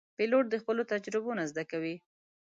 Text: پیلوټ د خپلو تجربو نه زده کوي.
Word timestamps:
پیلوټ 0.17 0.45
د 0.49 0.55
خپلو 0.61 0.81
تجربو 0.91 1.31
نه 1.39 1.45
زده 1.51 1.63
کوي. 1.71 1.95